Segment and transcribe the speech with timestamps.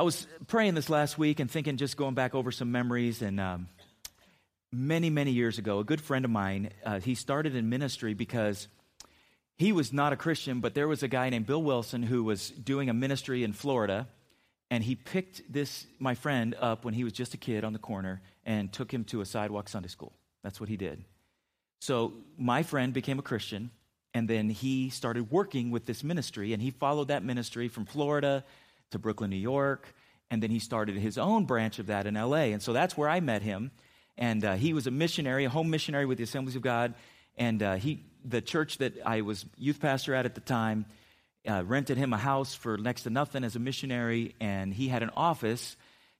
[0.00, 3.20] I was praying this last week and thinking, just going back over some memories.
[3.20, 3.68] And um,
[4.72, 8.66] many, many years ago, a good friend of mine, uh, he started in ministry because
[9.58, 12.48] he was not a Christian, but there was a guy named Bill Wilson who was
[12.48, 14.08] doing a ministry in Florida.
[14.70, 17.78] And he picked this, my friend, up when he was just a kid on the
[17.78, 20.14] corner and took him to a sidewalk Sunday school.
[20.42, 21.04] That's what he did.
[21.82, 23.70] So my friend became a Christian,
[24.14, 28.44] and then he started working with this ministry, and he followed that ministry from Florida
[28.90, 29.94] to Brooklyn, New York,
[30.30, 32.52] and then he started his own branch of that in LA.
[32.52, 33.70] And so that's where I met him.
[34.16, 36.94] And uh, he was a missionary, a home missionary with the Assemblies of God.
[37.36, 40.86] And uh, he, the church that I was youth pastor at at the time,
[41.48, 44.34] uh, rented him a house for next to nothing as a missionary.
[44.40, 45.76] And he had an office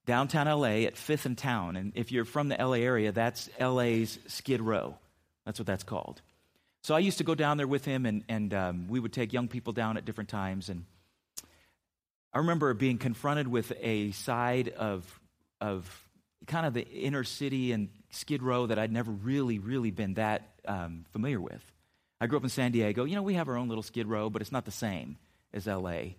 [0.07, 1.77] downtown LA at Fifth and Towne.
[1.77, 4.97] And if you're from the LA area, that's LA's Skid Row.
[5.45, 6.23] That's what that's called.
[6.83, 9.33] So I used to go down there with him, and, and um, we would take
[9.33, 10.71] young people down at different times.
[10.71, 10.87] And
[12.33, 15.21] I remember being confronted with a side of,
[15.61, 16.09] of
[16.47, 20.51] kind of the inner city and Skid Row that I'd never really, really been that
[20.65, 21.63] um, familiar with.
[22.21, 23.05] I grew up in San Diego.
[23.05, 25.17] You know, we have our own little Skid Row, but it's not the same
[25.53, 26.15] as LA.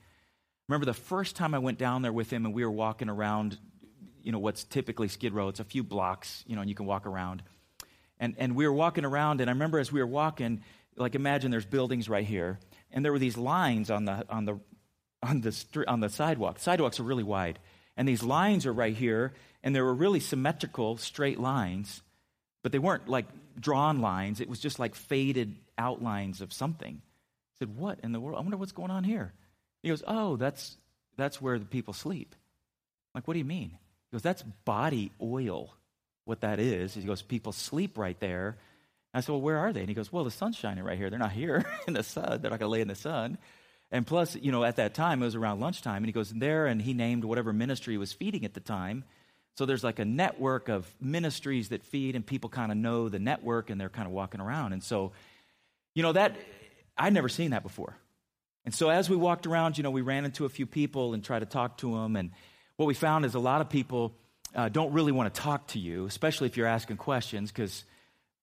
[0.67, 3.57] Remember the first time I went down there with him and we were walking around,
[4.21, 5.47] you know, what's typically Skid Row.
[5.47, 7.43] It's a few blocks, you know, and you can walk around.
[8.19, 10.61] And, and we were walking around, and I remember as we were walking,
[10.95, 12.59] like imagine there's buildings right here,
[12.91, 14.59] and there were these lines on the, on the
[15.23, 16.59] on the, street, on the sidewalk.
[16.59, 17.59] Sidewalks are really wide.
[17.97, 19.33] And these lines are right here,
[19.63, 22.01] and they were really symmetrical, straight lines,
[22.63, 23.25] but they weren't like
[23.59, 24.39] drawn lines.
[24.39, 27.01] It was just like faded outlines of something.
[27.01, 28.37] I said, What in the world?
[28.37, 29.33] I wonder what's going on here.
[29.83, 30.77] He goes, Oh, that's,
[31.17, 32.33] that's where the people sleep.
[32.33, 33.69] I'm like, what do you mean?
[33.69, 35.75] He goes, That's body oil,
[36.25, 36.93] what that is.
[36.93, 38.57] He goes, People sleep right there.
[39.13, 39.81] I said, Well, where are they?
[39.81, 41.09] And he goes, Well, the sun's shining right here.
[41.09, 42.41] They're not here in the sun.
[42.41, 43.37] They're not going to lay in the sun.
[43.91, 46.39] And plus, you know, at that time, it was around lunchtime, and he goes in
[46.39, 49.03] there and he named whatever ministry he was feeding at the time.
[49.57, 53.19] So there's like a network of ministries that feed, and people kind of know the
[53.19, 54.71] network and they're kind of walking around.
[54.71, 55.11] And so,
[55.93, 56.37] you know, that,
[56.97, 57.97] I'd never seen that before.
[58.63, 61.23] And so as we walked around, you know, we ran into a few people and
[61.23, 62.15] tried to talk to them.
[62.15, 62.31] And
[62.77, 64.15] what we found is a lot of people
[64.55, 67.83] uh, don't really want to talk to you, especially if you're asking questions, because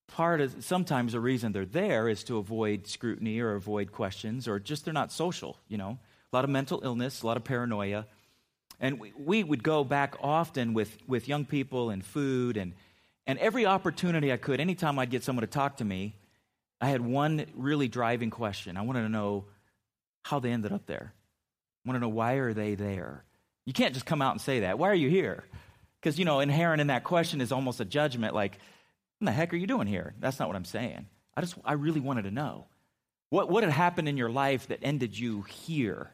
[0.09, 4.59] part of sometimes the reason they're there is to avoid scrutiny or avoid questions or
[4.59, 5.97] just they're not social you know?
[6.31, 8.05] A lot of mental illness a lot of paranoia.
[8.79, 12.73] And we, we would go back often with, with young people and food and,
[13.27, 16.15] and every opportunity i could anytime i'd get someone to talk to me
[16.81, 18.77] i had one really driving question.
[18.77, 19.45] I wanted to know
[20.23, 21.13] how they ended up there.
[21.85, 23.23] I want to know why are they there?
[23.65, 24.77] You can't just come out and say that.
[24.77, 25.43] Why are you here?
[25.99, 28.57] Because you know inherent in that question is almost a judgment like
[29.19, 30.13] what the heck are you doing here?
[30.19, 31.07] That's not what I'm saying.
[31.35, 32.67] I just, I really wanted to know.
[33.29, 36.09] What, what had happened in your life that ended you here?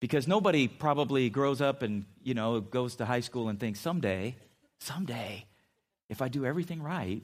[0.00, 4.36] Because nobody probably grows up and, you know, goes to high school and thinks, someday,
[4.80, 5.46] someday,
[6.08, 7.22] if I do everything right,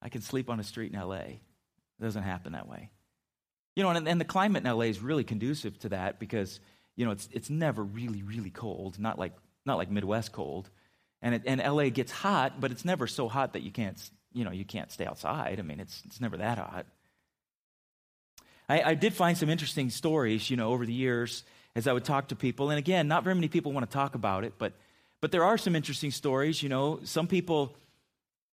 [0.00, 1.16] I can sleep on a street in LA.
[1.16, 1.40] It
[2.00, 2.90] doesn't happen that way.
[3.76, 6.60] You know, and, and the climate in LA is really conducive to that because,
[6.96, 9.32] you know, it's, it's never really, really cold, not like,
[9.66, 10.70] not like Midwest cold.
[11.20, 13.98] And, it, and LA gets hot, but it's never so hot that you can't
[14.34, 15.58] you know, you can't stay outside.
[15.58, 16.86] I mean, it's, it's never that hot.
[18.68, 21.44] I, I did find some interesting stories, you know, over the years
[21.76, 22.70] as I would talk to people.
[22.70, 24.72] And again, not very many people want to talk about it, but,
[25.20, 26.62] but there are some interesting stories.
[26.62, 27.76] You know, some people,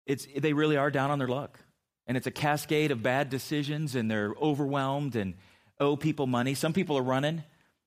[0.04, 1.58] it's, they really are down on their luck.
[2.06, 5.34] And it's a cascade of bad decisions, and they're overwhelmed and
[5.78, 6.54] owe people money.
[6.54, 7.44] Some people are running.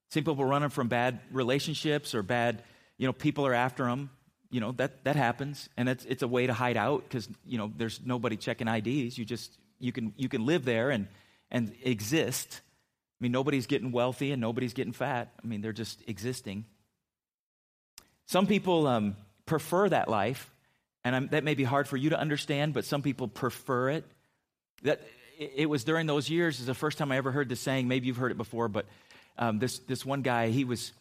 [0.09, 2.63] Some people are running from bad relationships or bad,
[2.97, 4.11] you know, people are after them
[4.51, 5.69] you know that that happens.
[5.77, 9.17] And it's it's a way to hide out because you know there's nobody checking ids
[9.17, 11.07] you just you can you can live there and
[11.49, 12.61] and exist.
[13.19, 15.31] I mean nobody's getting wealthy and nobody's getting fat.
[15.43, 16.65] I mean they're just existing.
[18.27, 20.51] Some people um, prefer that life
[21.03, 24.05] and I'm, that may be hard for you to understand but some people prefer it.
[24.83, 25.01] That
[25.39, 27.87] it was during those years is the first time i ever heard this saying.
[27.87, 28.85] Maybe you've heard it before but
[29.37, 30.91] um, this this one guy he was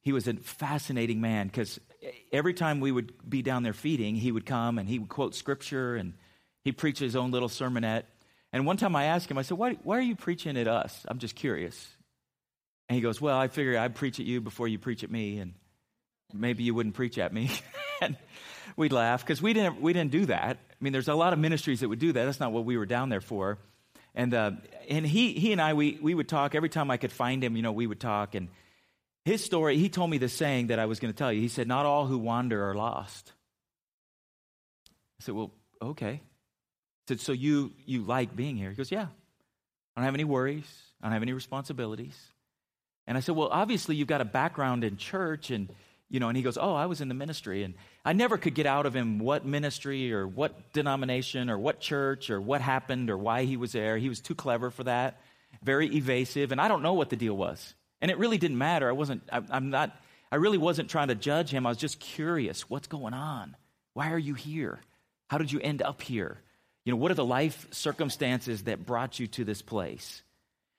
[0.00, 1.78] he was a fascinating man because
[2.32, 5.34] every time we would be down there feeding, he would come and he would quote
[5.34, 6.14] scripture and
[6.64, 8.04] he'd preach his own little sermonette.
[8.52, 11.04] And one time I asked him, I said, why, why are you preaching at us?
[11.08, 11.88] I'm just curious.
[12.88, 15.38] And he goes, Well, I figure I'd preach at you before you preach at me,
[15.38, 15.54] and
[16.32, 17.50] maybe you wouldn't preach at me.
[18.00, 18.16] and
[18.76, 20.56] we'd laugh because we didn't, we didn't do that.
[20.56, 22.24] I mean, there's a lot of ministries that would do that.
[22.24, 23.58] That's not what we were down there for.
[24.14, 24.52] And, uh,
[24.88, 26.54] and he, he and I, we, we would talk.
[26.54, 28.34] Every time I could find him, you know, we would talk.
[28.34, 28.48] And
[29.28, 31.40] his story, he told me the saying that I was going to tell you.
[31.40, 33.32] He said, Not all who wander are lost.
[35.20, 36.22] I said, Well, okay.
[37.06, 38.70] Said, So you, you like being here?
[38.70, 39.06] He goes, Yeah.
[39.06, 40.68] I don't have any worries,
[41.00, 42.16] I don't have any responsibilities.
[43.06, 45.68] And I said, Well, obviously, you've got a background in church and
[46.08, 47.62] You know, and he goes, Oh, I was in the ministry.
[47.64, 47.74] And
[48.04, 52.30] I never could get out of him what ministry or what denomination or what church
[52.30, 53.98] or what happened or why he was there.
[53.98, 55.20] He was too clever for that,
[55.62, 56.50] very evasive.
[56.50, 57.74] And I don't know what the deal was.
[58.00, 58.88] And it really didn't matter.
[58.88, 59.96] I wasn't, I, I'm not,
[60.30, 61.66] I really wasn't trying to judge him.
[61.66, 62.68] I was just curious.
[62.68, 63.56] What's going on?
[63.94, 64.80] Why are you here?
[65.28, 66.38] How did you end up here?
[66.84, 70.22] You know, what are the life circumstances that brought you to this place?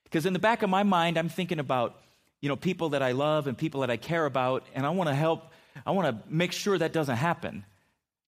[0.06, 1.96] Because in the back of my mind, I'm thinking about,
[2.42, 5.10] you know, people that I love and people that I care about, and I want
[5.10, 5.52] to help,
[5.86, 7.66] I want to make sure that doesn't happen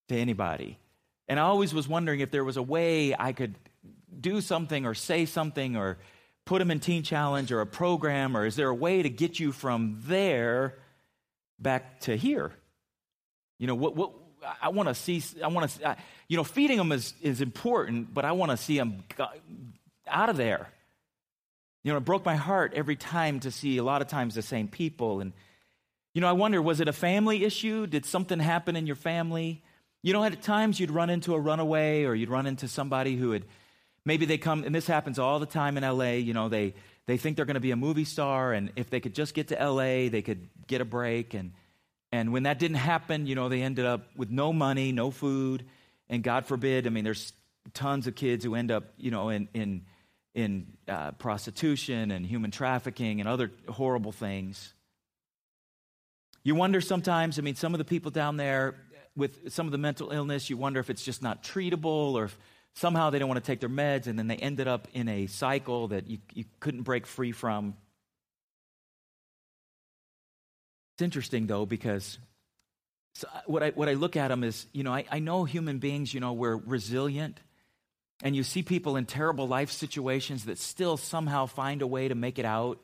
[0.09, 0.77] to anybody.
[1.27, 3.55] And I always was wondering if there was a way I could
[4.19, 5.97] do something or say something or
[6.45, 9.39] put them in Teen Challenge or a program, or is there a way to get
[9.39, 10.75] you from there
[11.59, 12.51] back to here?
[13.59, 14.11] You know, what, what
[14.61, 15.97] I want to see, I want to,
[16.27, 19.03] you know, feeding them is, is important, but I want to see them
[20.07, 20.69] out of there.
[21.83, 24.41] You know, it broke my heart every time to see a lot of times the
[24.41, 25.19] same people.
[25.19, 25.33] And,
[26.13, 27.88] you know, I wonder, was it a family issue?
[27.88, 29.63] Did something happen in your family?
[30.03, 33.31] You know, at times you'd run into a runaway or you'd run into somebody who
[33.31, 33.45] had,
[34.06, 36.74] maybe they come, and this happens all the time in LA, you know, they,
[37.07, 39.50] they think they're going to be a movie star, and if they could just get
[39.50, 41.33] to LA, they could get a break.
[41.33, 41.53] And,
[42.12, 45.65] and when that didn't happen, you know, they ended up with no money, no food,
[46.09, 47.33] and God forbid, I mean, there's
[47.74, 49.86] tons of kids who end up, you know, in, in,
[50.33, 54.74] in uh, prostitution and human trafficking and other horrible things.
[56.44, 58.75] You wonder sometimes, I mean, some of the people down there
[59.15, 62.38] with some of the mental illness, you wonder if it's just not treatable or if
[62.75, 65.27] somehow they didn't want to take their meds and then they ended up in a
[65.27, 67.75] cycle that you, you couldn't break free from.
[70.95, 72.18] It's interesting, though, because
[73.15, 75.44] so uh, what, I, what I look at them is, you know, I, I know
[75.44, 77.39] human beings, you know, we're resilient.
[78.23, 82.15] And you see people in terrible life situations that still somehow find a way to
[82.15, 82.79] make it out.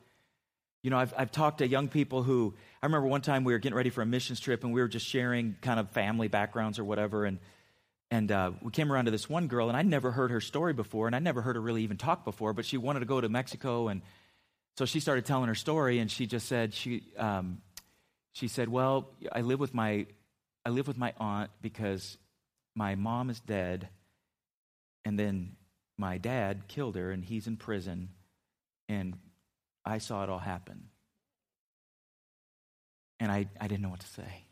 [0.82, 3.58] You know, I've, I've talked to young people who, I remember one time we were
[3.58, 6.78] getting ready for a missions trip and we were just sharing kind of family backgrounds
[6.78, 7.24] or whatever.
[7.24, 7.38] And,
[8.10, 10.72] and uh, we came around to this one girl, and I'd never heard her story
[10.72, 13.20] before, and I'd never heard her really even talk before, but she wanted to go
[13.20, 13.88] to Mexico.
[13.88, 14.02] And
[14.76, 17.60] so she started telling her story, and she just said, she, um,
[18.32, 20.06] she said, Well, I live with my
[20.64, 22.18] I live with my aunt because
[22.74, 23.88] my mom is dead
[25.04, 25.56] and then
[25.96, 28.10] my dad killed her and he's in prison
[28.88, 29.18] and
[29.84, 30.90] I saw it all happen.
[33.18, 34.44] And I, I didn't know what to say.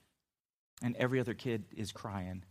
[0.82, 2.42] And every other kid is crying.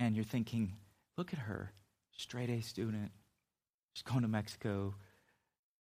[0.00, 0.72] And you're thinking,
[1.16, 1.72] look at her,
[2.16, 3.12] straight A student.
[3.94, 4.94] She's going to Mexico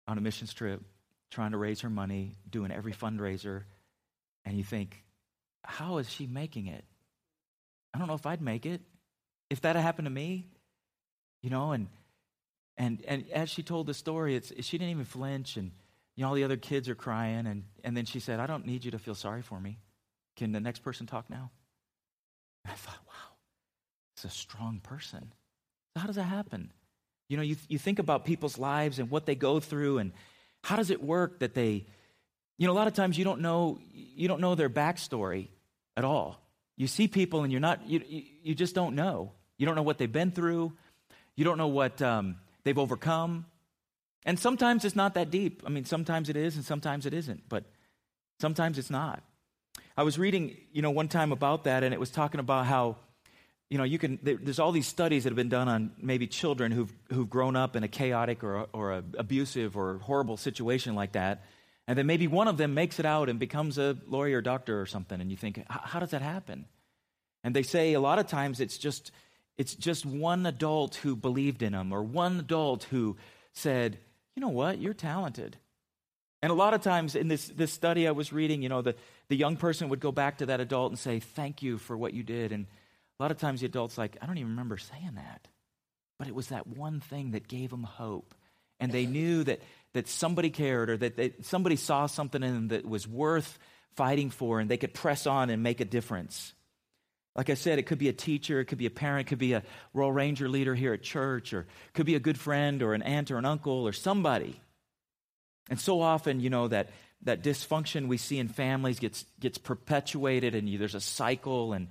[0.08, 0.82] on a mission trip,
[1.32, 3.64] trying to raise her money, doing every fundraiser
[4.46, 5.04] and you think,
[5.64, 6.84] how is she making it?
[7.94, 8.82] I don't know if I'd make it.
[9.50, 10.48] If that had happened to me,
[11.42, 11.88] you know, and
[12.78, 15.72] and and as she told the story, it's she didn't even flinch, and
[16.16, 18.66] you know all the other kids are crying, and and then she said, "I don't
[18.66, 19.80] need you to feel sorry for me.
[20.36, 21.52] Can the next person talk now?"
[22.66, 23.29] And I thought, wow,
[24.26, 25.34] a strong person.
[25.94, 26.72] So how does that happen?
[27.28, 30.12] You know, you you think about people's lives and what they go through, and
[30.64, 31.86] how does it work that they
[32.58, 35.48] you know, a lot of times you don't know you don't know their backstory
[35.96, 36.42] at all.
[36.76, 38.02] You see people and you're not you
[38.44, 39.32] you just don't know.
[39.58, 40.74] You don't know what they've been through.
[41.36, 43.46] You don't know what um, they've overcome.
[44.26, 45.64] And sometimes it's not that deep.
[45.66, 47.48] I mean, sometimes it is, and sometimes it isn't.
[47.48, 47.64] But
[48.40, 49.24] sometimes it's not.
[49.96, 52.98] I was reading, you know, one time about that, and it was talking about how,
[53.70, 54.18] you know, you can.
[54.24, 57.76] There's all these studies that have been done on maybe children who've who've grown up
[57.76, 61.46] in a chaotic or or a abusive or horrible situation like that,
[61.88, 64.82] and then maybe one of them makes it out and becomes a lawyer, or doctor,
[64.82, 65.22] or something.
[65.22, 66.66] And you think, how does that happen?
[67.44, 69.12] And they say a lot of times it's just
[69.58, 73.18] it's just one adult who believed in them, or one adult who
[73.54, 74.00] said,
[74.36, 75.58] you know what, you're talented.
[76.42, 78.96] And a lot of times in this, this study I was reading, you know, the,
[79.28, 82.14] the young person would go back to that adult and say, Thank you for what
[82.14, 82.54] you did.
[82.54, 82.66] And
[83.20, 85.48] a lot of times the adult's like, I don't even remember saying that.
[86.18, 88.34] But it was that one thing that gave them hope.
[88.80, 89.62] And they knew that
[89.94, 93.58] that somebody cared or that they, somebody saw something in them that was worth
[93.96, 96.54] fighting for and they could press on and make a difference.
[97.36, 99.40] Like I said, it could be a teacher, it could be a parent, it could
[99.40, 102.82] be a Royal Ranger leader here at church, or it could be a good friend
[102.84, 104.60] or an aunt or an uncle or somebody.
[105.70, 106.90] And so often, you know, that,
[107.24, 111.88] that dysfunction we see in families gets, gets perpetuated and you, there's a cycle and,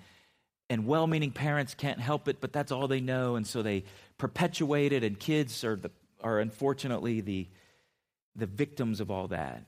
[0.71, 3.37] and well-meaning parents can't help it, but that's all they know.
[3.37, 3.85] And so they
[4.19, 5.91] perpetuate it and kids are, the,
[6.23, 7.49] are unfortunately the,
[8.37, 9.65] the victims of all that.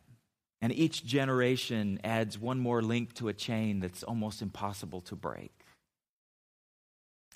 [0.63, 5.53] And each generation adds one more link to a chain that's almost impossible to break.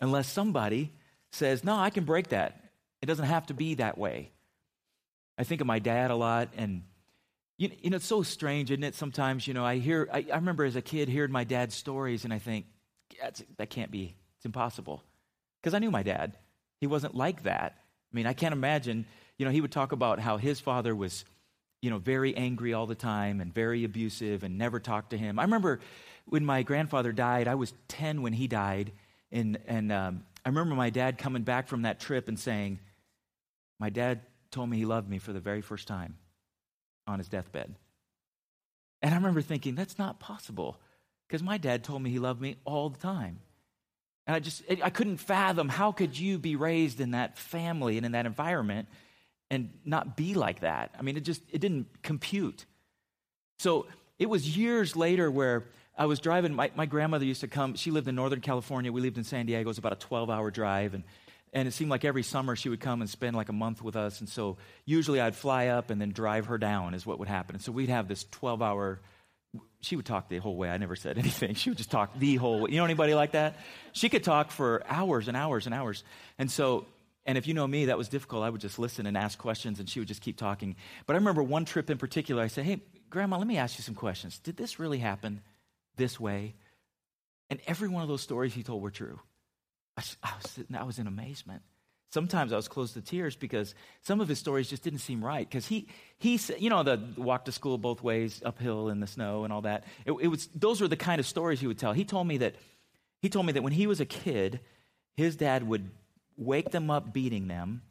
[0.01, 0.93] Unless somebody
[1.33, 2.61] says, No, I can break that.
[3.01, 4.31] It doesn't have to be that way.
[5.39, 6.83] I think of my dad a lot, and
[7.57, 8.95] you know, it's so strange, isn't it?
[8.95, 12.25] Sometimes, you know, I hear, I, I remember as a kid hearing my dad's stories,
[12.25, 12.67] and I think,
[13.57, 15.03] that can't be, it's impossible.
[15.61, 16.37] Because I knew my dad.
[16.81, 17.77] He wasn't like that.
[18.13, 19.07] I mean, I can't imagine,
[19.39, 21.25] you know, he would talk about how his father was,
[21.83, 25.39] you know, very angry all the time and very abusive and never talked to him.
[25.39, 25.81] I remember
[26.27, 28.93] when my grandfather died, I was 10 when he died,
[29.33, 32.79] and, and um, I remember my dad coming back from that trip and saying,
[33.81, 34.21] My dad
[34.51, 36.17] told me he loved me for the very first time
[37.07, 37.75] on his deathbed.
[39.03, 40.79] And I remember thinking, that's not possible
[41.27, 43.41] because my dad told me he loved me all the time.
[44.27, 48.07] And I just, I couldn't fathom how could you be raised in that family and
[48.07, 48.89] in that environment
[49.51, 50.95] and not be like that?
[50.99, 52.65] I mean, it just, it didn't compute.
[53.59, 53.87] So
[54.19, 55.65] it was years later where
[55.97, 59.03] I was driving, my, my grandmother used to come, she lived in Northern California, we
[59.03, 60.95] lived in San Diego, it was about a 12 hour drive.
[60.95, 61.05] And
[61.55, 63.95] and it seemed like every summer she would come and spend like a month with
[63.95, 64.19] us.
[64.19, 67.55] And so usually I'd fly up and then drive her down, is what would happen.
[67.55, 69.01] And so we'd have this 12 hour,
[69.81, 70.71] she would talk the whole way.
[70.71, 71.55] I never said anything.
[71.55, 72.71] She would just talk the whole way.
[72.71, 73.57] You know anybody like that?
[73.93, 76.05] She could talk for hours and hours and hours.
[76.39, 76.87] And so,
[77.27, 78.43] and if you know me, that was difficult.
[78.43, 80.77] I would just listen and ask questions, and she would just keep talking.
[81.07, 82.81] But I remember one trip in particular, I said, Hey,
[83.11, 84.39] Grandma, let me ask you some questions.
[84.39, 85.41] Did this really happen
[85.97, 86.55] this way?
[87.51, 89.21] And every one of those stories he told were true.
[89.97, 91.63] I, was I was in amazement.
[92.15, 95.51] Sometimes I was close to tears because some of his stories just didn't seem right.
[95.51, 99.43] Because he, he, you know, the walk to school both ways, uphill in the snow
[99.43, 99.83] and all that.
[100.07, 101.93] It, it was those were the kind of stories he would tell.
[101.93, 102.55] He told me that,
[103.21, 104.61] he told me that when he was a kid,
[105.17, 105.91] his dad would
[106.37, 107.83] wake them up beating them,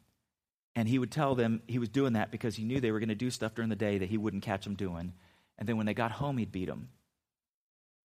[0.74, 3.10] and he would tell them he was doing that because he knew they were going
[3.10, 5.12] to do stuff during the day that he wouldn't catch them doing.
[5.58, 6.88] And then when they got home, he'd beat them.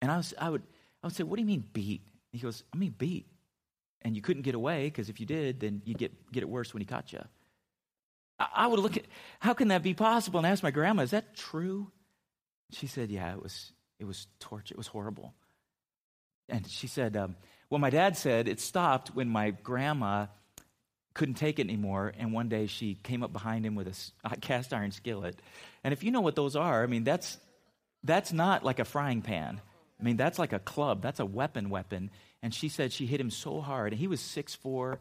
[0.01, 0.63] And I was, I would,
[1.03, 3.27] I would say, "What do you mean beat?" He goes, "I mean beat."
[4.01, 6.73] And you couldn't get away because if you did, then you'd get, get it worse
[6.73, 7.21] when he caught you.
[8.39, 9.05] I, I would look at
[9.39, 11.91] how can that be possible and ask my grandma, is that true?
[12.71, 14.73] She said, yeah, it was, it was torture.
[14.73, 15.33] It was horrible.
[16.49, 17.35] And she said, um,
[17.69, 20.27] well, my dad said it stopped when my grandma
[21.13, 22.13] couldn't take it anymore.
[22.17, 23.87] And one day she came up behind him with
[24.23, 25.41] a cast iron skillet.
[25.83, 27.37] And if you know what those are, I mean, that's,
[28.03, 29.61] that's not like a frying pan.
[29.99, 31.01] I mean, that's like a club.
[31.01, 32.11] That's a weapon weapon.
[32.45, 33.91] And she said she hit him so hard.
[33.91, 34.99] And he was six four,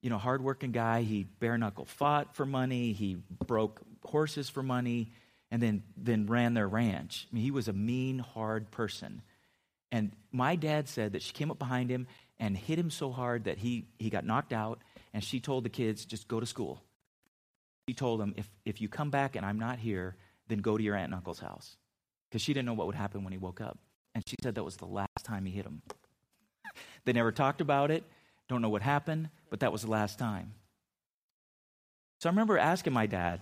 [0.00, 1.02] you know, hardworking guy.
[1.02, 2.94] He bare knuckle fought for money.
[2.94, 5.12] He broke horses for money
[5.50, 7.28] and then, then ran their ranch.
[7.30, 9.20] I mean, he was a mean, hard person.
[9.92, 12.06] And my dad said that she came up behind him
[12.38, 14.80] and hit him so hard that he, he got knocked out.
[15.12, 16.80] And she told the kids, just go to school.
[17.90, 20.16] She told them, if, if you come back and I'm not here,
[20.48, 21.76] then go to your aunt and uncle's house.
[22.30, 23.76] Because she didn't know what would happen when he woke up.
[24.14, 25.82] And she said that was the last time he hit him.
[27.06, 28.04] They never talked about it,
[28.48, 30.52] don't know what happened, but that was the last time.
[32.20, 33.40] So I remember asking my dad,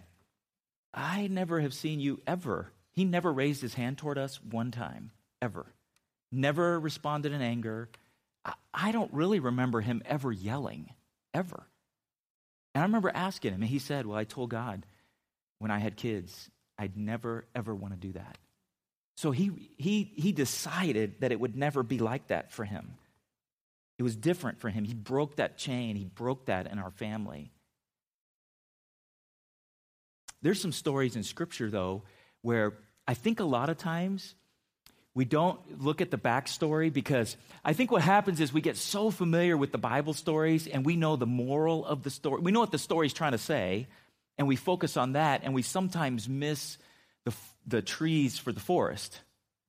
[0.93, 2.71] I never have seen you ever.
[2.93, 5.11] He never raised his hand toward us one time,
[5.43, 5.67] ever.
[6.31, 7.89] Never responded in anger.
[8.73, 10.91] I, don't really remember him ever yelling,
[11.33, 11.65] ever.
[12.75, 14.85] And I remember asking him, and he said, Well, I told God
[15.59, 18.37] when I had kids, I'd never, ever want to do that.
[19.17, 22.95] So he, he, he decided that it would never be like that for him.
[23.99, 24.85] It was different for him.
[24.85, 27.51] He broke that chain, he broke that in our family.
[30.43, 32.03] There's some stories in Scripture, though,
[32.43, 32.75] where
[33.09, 34.35] I think a lot of times
[35.15, 39.11] we don't look at the backstory because I think what happens is we get so
[39.11, 42.43] familiar with the Bible stories and we know the moral of the story.
[42.43, 43.87] We know what the story's trying to say,
[44.37, 46.79] and we focus on that, and we sometimes miss
[47.25, 47.33] the,
[47.67, 49.21] the trees for the forest,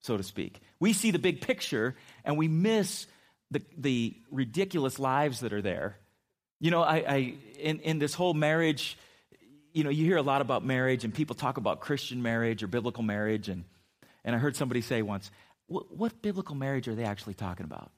[0.02, 0.60] so to speak.
[0.80, 3.08] We see the big picture and we miss
[3.52, 5.98] the, the ridiculous lives that are there.
[6.60, 8.98] You know, I, I in, in this whole marriage,
[9.74, 12.68] you know, you hear a lot about marriage and people talk about Christian marriage or
[12.68, 13.50] biblical marriage.
[13.50, 13.66] And,
[14.24, 15.30] and I heard somebody say once,
[15.68, 17.92] what, biblical marriage are they actually talking about?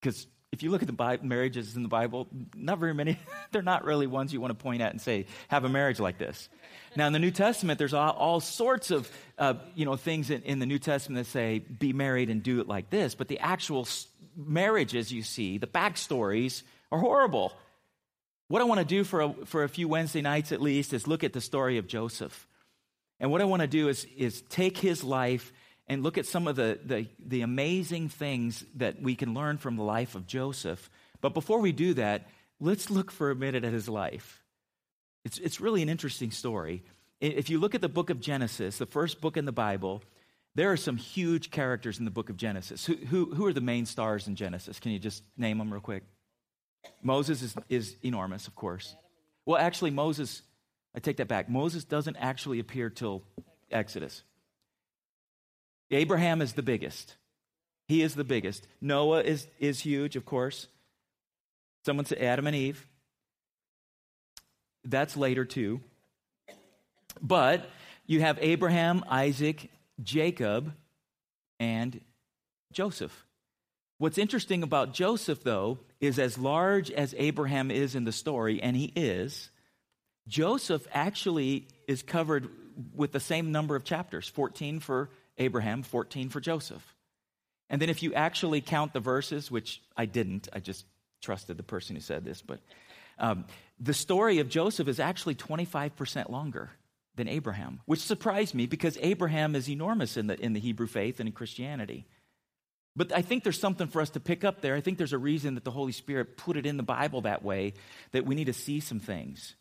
[0.00, 3.18] Because if you look at the Bible, marriages in the Bible, not very many,
[3.52, 6.18] they're not really ones you want to point at and say, have a marriage like
[6.18, 6.48] this.
[6.96, 10.42] Now, in the New Testament, there's all, all sorts of, uh, you know, things in,
[10.42, 13.14] in, the New Testament that say, be married and do it like this.
[13.14, 13.86] But the actual
[14.36, 17.52] marriages you see, the backstories, are horrible.
[18.48, 21.06] What I want to do for a, for a few Wednesday nights at least is
[21.06, 22.46] look at the story of Joseph.
[23.20, 25.52] And what I want to do is, is take his life
[25.86, 29.76] and look at some of the, the, the amazing things that we can learn from
[29.76, 30.88] the life of Joseph.
[31.20, 32.28] But before we do that,
[32.60, 34.42] let's look for a minute at his life.
[35.24, 36.82] It's, it's really an interesting story.
[37.20, 40.02] If you look at the book of Genesis, the first book in the Bible,
[40.54, 42.84] there are some huge characters in the book of Genesis.
[42.86, 44.80] Who, who, who are the main stars in Genesis?
[44.80, 46.02] Can you just name them real quick?
[47.02, 48.96] Moses is, is enormous, of course.
[49.46, 50.42] Well, actually, Moses,
[50.94, 51.48] I take that back.
[51.48, 53.22] Moses doesn't actually appear till
[53.70, 54.22] Exodus.
[55.90, 57.16] Abraham is the biggest.
[57.88, 58.66] He is the biggest.
[58.80, 60.68] Noah is, is huge, of course.
[61.84, 62.86] Someone said Adam and Eve.
[64.84, 65.80] That's later too.
[67.20, 67.68] But
[68.06, 69.70] you have Abraham, Isaac,
[70.02, 70.72] Jacob,
[71.58, 72.00] and
[72.72, 73.26] Joseph.
[73.98, 78.74] What's interesting about Joseph, though, is as large as Abraham is in the story, and
[78.74, 79.50] he is,
[80.26, 82.48] Joseph actually is covered
[82.94, 86.94] with the same number of chapters 14 for Abraham, 14 for Joseph.
[87.68, 90.86] And then if you actually count the verses, which I didn't, I just
[91.20, 92.60] trusted the person who said this, but
[93.18, 93.44] um,
[93.78, 96.70] the story of Joseph is actually 25% longer
[97.20, 101.20] than Abraham, which surprised me because Abraham is enormous in the, in the Hebrew faith
[101.20, 102.06] and in Christianity.
[102.96, 104.74] But I think there's something for us to pick up there.
[104.74, 107.44] I think there's a reason that the Holy Spirit put it in the Bible that
[107.44, 107.74] way,
[108.12, 109.54] that we need to see some things.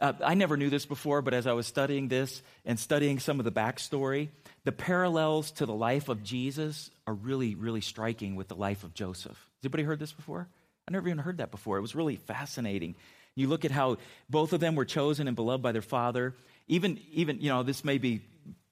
[0.00, 3.38] Uh, I never knew this before, but as I was studying this and studying some
[3.38, 4.30] of the backstory,
[4.64, 8.94] the parallels to the life of Jesus are really, really striking with the life of
[8.94, 9.36] Joseph.
[9.36, 10.48] Has anybody heard this before?
[10.88, 11.76] I never even heard that before.
[11.76, 12.94] It was really fascinating.
[13.36, 16.34] You look at how both of them were chosen and beloved by their father.
[16.70, 18.22] Even, even, you know, this may be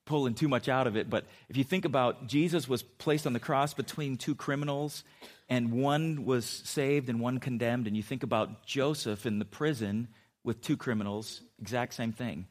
[0.04, 3.32] pulling too much out of it, but if you think about Jesus was placed on
[3.32, 5.02] the cross between two criminals,
[5.48, 10.06] and one was saved and one condemned, and you think about Joseph in the prison
[10.44, 12.46] with two criminals, exact same thing.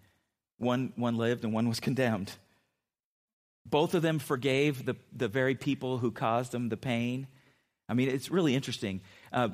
[0.57, 2.33] One, one lived and one was condemned.
[3.65, 7.25] Both of them forgave the, the very people who caused them the pain.
[7.87, 8.99] I mean, it's really interesting.
[9.31, 9.47] Uh,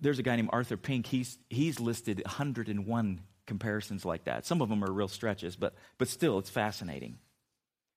[0.00, 1.06] there's a guy named Arthur Pink.
[1.06, 4.46] He's, he's listed 101 comparisons like that.
[4.46, 7.18] Some of them are real stretches, but, but still, it's fascinating.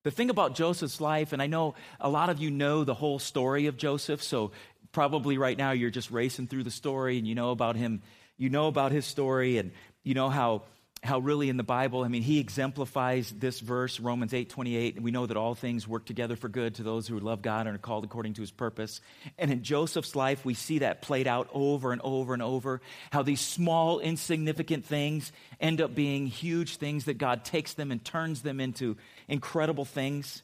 [0.03, 3.19] The thing about Joseph's life, and I know a lot of you know the whole
[3.19, 4.50] story of Joseph, so
[4.91, 8.01] probably right now you're just racing through the story and you know about him,
[8.36, 9.72] you know about his story, and
[10.03, 10.63] you know how
[11.03, 15.01] how really in the Bible, I mean, he exemplifies this verse, Romans 8 28.
[15.01, 17.75] We know that all things work together for good to those who love God and
[17.75, 19.01] are called according to his purpose.
[19.38, 22.81] And in Joseph's life, we see that played out over and over and over.
[23.11, 28.03] How these small, insignificant things end up being huge things that God takes them and
[28.03, 28.96] turns them into
[29.27, 30.42] incredible things.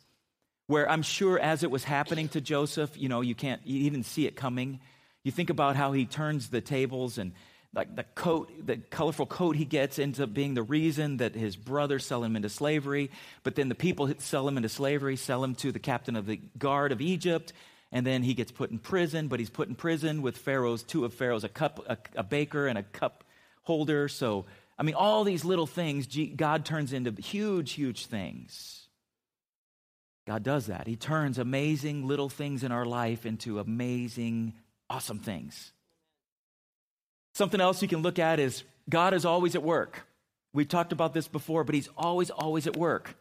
[0.67, 4.06] Where I'm sure as it was happening to Joseph, you know, you can't, you didn't
[4.06, 4.82] see it coming.
[5.24, 7.32] You think about how he turns the tables and
[7.74, 11.56] like the coat, the colorful coat he gets ends up being the reason that his
[11.56, 13.12] brothers sell him into slavery.
[13.44, 16.38] But then the people sell him into slavery, sell him to the captain of the
[16.58, 17.54] guard of Egypt,
[17.92, 19.28] and then he gets put in prison.
[19.28, 22.66] But he's put in prison with Pharaoh's two of Pharaoh's a cup, a, a baker,
[22.66, 23.24] and a cup
[23.62, 24.08] holder.
[24.08, 24.46] So
[24.80, 28.88] I mean, all these little things God turns into huge, huge things.
[30.26, 30.88] God does that.
[30.88, 34.54] He turns amazing little things in our life into amazing,
[34.90, 35.74] awesome things.
[37.39, 40.06] Something else you can look at is God is always at work.
[40.52, 43.15] We've talked about this before, but He's always, always at work.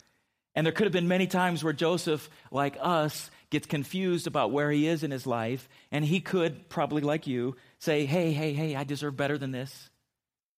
[0.56, 4.72] And there could have been many times where Joseph, like us, gets confused about where
[4.72, 5.68] he is in his life.
[5.92, 9.88] And he could, probably like you, say, Hey, hey, hey, I deserve better than this.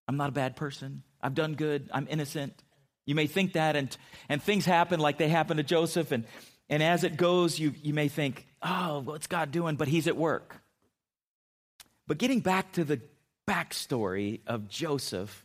[0.09, 1.03] I'm not a bad person.
[1.21, 1.91] I've done good.
[1.93, 2.55] I'm innocent.
[3.05, 3.95] You may think that, and,
[4.31, 6.13] and things happen like they happened to Joseph.
[6.13, 6.25] And,
[6.71, 9.77] and as it goes, you, you may think, Oh, what's God doing?
[9.77, 10.57] But He's at work.
[12.07, 13.03] But getting back to the
[13.51, 15.45] backstory of Joseph,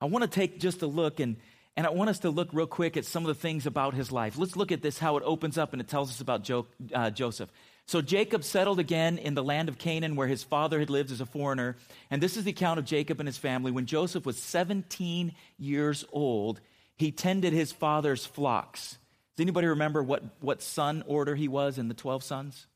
[0.00, 1.36] I want to take just a look and,
[1.76, 4.12] and I want us to look real quick at some of the things about his
[4.12, 4.36] life.
[4.36, 7.08] Let's look at this, how it opens up and it tells us about jo- uh,
[7.08, 7.50] Joseph.
[7.86, 11.22] So Jacob settled again in the land of Canaan where his father had lived as
[11.22, 11.76] a foreigner.
[12.10, 13.70] And this is the account of Jacob and his family.
[13.72, 16.60] When Joseph was 17 years old,
[16.96, 18.98] he tended his father's flocks.
[19.36, 22.66] Does anybody remember what, what son order he was in the 12 sons?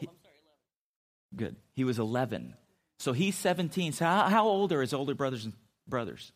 [0.00, 0.34] Oh, sorry,
[1.36, 1.56] Good.
[1.74, 2.54] He was 11.
[3.02, 3.94] So he's 17.
[3.94, 5.54] So how, how old are his older brothers and
[5.88, 6.30] brothers?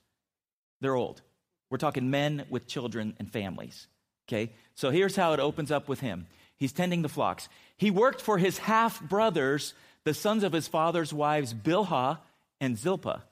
[0.80, 1.22] They're old.
[1.70, 3.86] We're talking men with children and families.
[4.28, 4.50] Okay?
[4.74, 6.26] So here's how it opens up with him.
[6.56, 7.48] He's tending the flocks.
[7.76, 12.18] He worked for his half brothers, the sons of his father's wives, Bilhah
[12.60, 13.22] and Zilpah.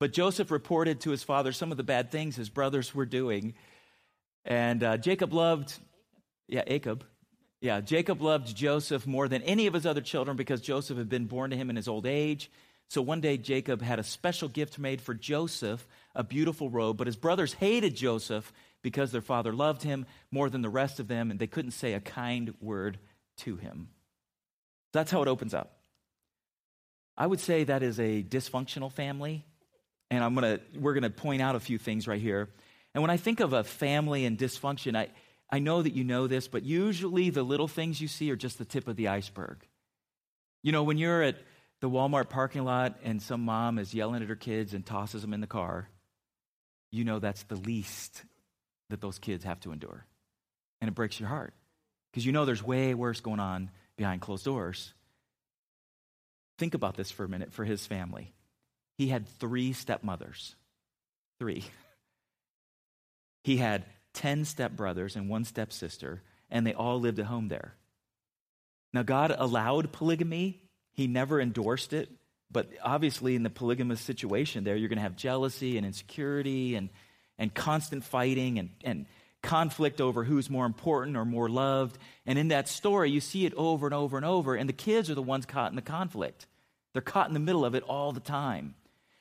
[0.00, 3.52] But Joseph reported to his father some of the bad things his brothers were doing.
[4.46, 5.78] And uh, Jacob loved,
[6.46, 7.04] yeah, Jacob.
[7.60, 11.26] Yeah, Jacob loved Joseph more than any of his other children because Joseph had been
[11.26, 12.50] born to him in his old age.
[12.88, 17.06] So one day Jacob had a special gift made for Joseph, a beautiful robe, but
[17.06, 18.50] his brothers hated Joseph
[18.82, 21.92] because their father loved him more than the rest of them, and they couldn't say
[21.92, 22.98] a kind word
[23.38, 23.88] to him.
[24.92, 25.78] That's how it opens up.
[27.16, 29.44] I would say that is a dysfunctional family,
[30.10, 32.48] and I'm gonna, we're going to point out a few things right here.
[32.94, 35.08] And when I think of a family and dysfunction, I,
[35.50, 38.56] I know that you know this, but usually the little things you see are just
[38.56, 39.58] the tip of the iceberg.
[40.62, 41.36] You know, when you're at
[41.80, 45.32] the Walmart parking lot and some mom is yelling at her kids and tosses them
[45.32, 45.88] in the car,
[46.90, 48.24] you know that's the least
[48.90, 50.06] that those kids have to endure.
[50.80, 51.54] And it breaks your heart
[52.10, 54.94] because you know there's way worse going on behind closed doors.
[56.58, 58.32] Think about this for a minute for his family.
[58.96, 60.56] He had three stepmothers.
[61.38, 61.64] Three.
[63.44, 67.76] He had 10 stepbrothers and one stepsister, and they all lived at home there.
[68.92, 70.60] Now, God allowed polygamy,
[70.98, 72.10] He never endorsed it.
[72.50, 76.88] But obviously, in the polygamous situation, there you're going to have jealousy and insecurity and,
[77.38, 79.06] and constant fighting and, and
[79.40, 81.98] conflict over who's more important or more loved.
[82.26, 84.56] And in that story, you see it over and over and over.
[84.56, 86.46] And the kids are the ones caught in the conflict.
[86.94, 88.74] They're caught in the middle of it all the time.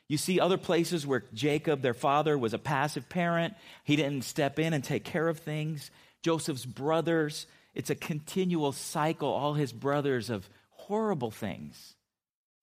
[0.08, 3.54] You see other places where Jacob, their father, was a passive parent.
[3.84, 5.92] He didn't step in and take care of things.
[6.24, 10.50] Joseph's brothers, it's a continual cycle, all his brothers, of
[10.88, 11.96] horrible things.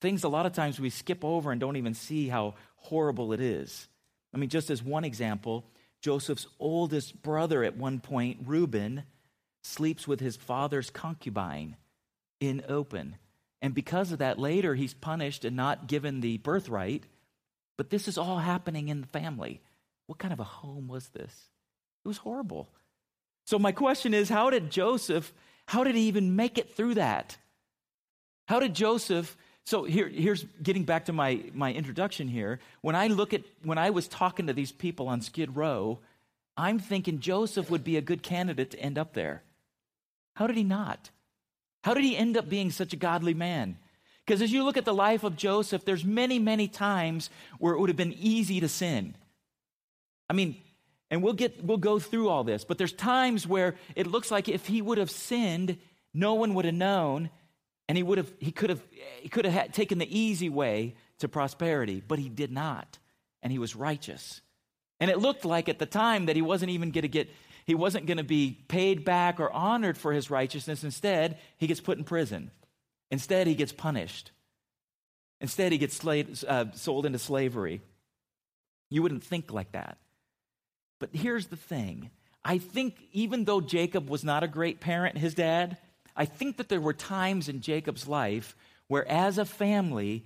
[0.01, 3.41] Things a lot of times we skip over and don't even see how horrible it
[3.41, 3.87] is.
[4.35, 5.65] I mean, just as one example,
[6.01, 9.05] Joseph's oldest brother at one point, Reuben,
[9.63, 11.77] sleeps with his father's concubine
[12.41, 13.17] in open.
[13.63, 17.05] And because of that, later he's punished and not given the birthright.
[17.77, 19.61] But this is all happening in the family.
[20.07, 21.49] What kind of a home was this?
[22.05, 22.69] It was horrible.
[23.47, 25.33] So my question is, how did Joseph,
[25.67, 27.37] how did he even make it through that?
[28.47, 32.61] How did Joseph, so here, here's getting back to my, my introduction here.
[32.83, 36.01] When I look at, when I was talking to these people on Skid Row,
[36.57, 39.43] I'm thinking Joseph would be a good candidate to end up there.
[40.37, 41.11] How did he not?
[41.83, 43.79] How did he end up being such a godly man?
[44.25, 47.29] Because as you look at the life of Joseph, there's many, many times
[47.59, 49.15] where it would have been easy to sin.
[50.31, 50.57] I mean,
[51.11, 54.49] and we'll get we'll go through all this, but there's times where it looks like
[54.49, 55.77] if he would have sinned,
[56.15, 57.31] no one would have known,
[57.89, 58.83] and he would have he could have
[59.21, 62.99] he could have taken the easy way to prosperity, but he did not,
[63.43, 64.41] and he was righteous.
[65.01, 67.29] And it looked like at the time that he wasn't even going to get
[67.67, 70.85] he wasn't going to be paid back or honored for his righteousness.
[70.85, 72.51] Instead, he gets put in prison.
[73.11, 74.33] Instead, he gets punished.
[75.41, 77.81] Instead, he gets uh, sold into slavery.
[78.91, 79.99] You wouldn't think like that.
[81.01, 82.11] But here's the thing
[82.45, 85.79] I think even though Jacob was not a great parent, his dad,
[86.17, 88.57] I think that there were times in Jacob's life
[88.89, 90.25] where, as a family,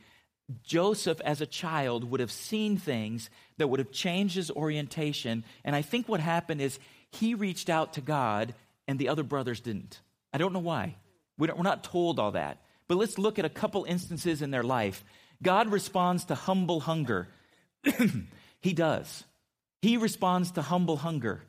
[0.62, 5.44] Joseph, as a child, would have seen things that would have changed his orientation.
[5.64, 6.78] And I think what happened is
[7.10, 8.54] he reached out to God
[8.86, 10.00] and the other brothers didn't.
[10.32, 10.96] I don't know why.
[11.36, 12.62] We are not told all that.
[12.88, 15.04] But let's look at a couple instances in their life.
[15.42, 17.28] God responds to humble hunger.
[18.60, 19.24] he does.
[19.82, 21.42] He responds to humble hunger.